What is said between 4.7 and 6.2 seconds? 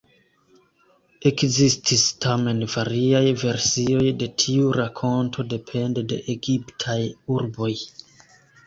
rakonto depende